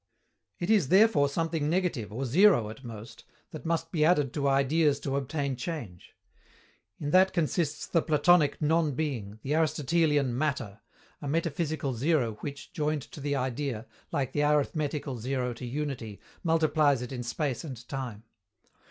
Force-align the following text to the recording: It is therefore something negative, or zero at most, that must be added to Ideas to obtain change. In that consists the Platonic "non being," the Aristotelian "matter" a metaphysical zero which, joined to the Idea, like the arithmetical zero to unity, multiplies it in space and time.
It 0.57 0.71
is 0.71 0.87
therefore 0.87 1.29
something 1.29 1.69
negative, 1.69 2.11
or 2.11 2.25
zero 2.25 2.71
at 2.71 2.83
most, 2.83 3.23
that 3.51 3.67
must 3.67 3.91
be 3.91 4.03
added 4.03 4.33
to 4.33 4.47
Ideas 4.47 4.99
to 5.01 5.15
obtain 5.15 5.55
change. 5.55 6.15
In 6.99 7.11
that 7.11 7.33
consists 7.33 7.85
the 7.85 8.01
Platonic 8.01 8.59
"non 8.63 8.93
being," 8.95 9.37
the 9.43 9.53
Aristotelian 9.53 10.35
"matter" 10.35 10.81
a 11.21 11.27
metaphysical 11.27 11.93
zero 11.93 12.33
which, 12.39 12.73
joined 12.73 13.03
to 13.11 13.21
the 13.21 13.35
Idea, 13.35 13.85
like 14.11 14.31
the 14.31 14.41
arithmetical 14.41 15.17
zero 15.19 15.53
to 15.53 15.67
unity, 15.67 16.19
multiplies 16.41 17.03
it 17.03 17.11
in 17.11 17.21
space 17.21 17.63
and 17.63 17.87
time. 17.87 18.23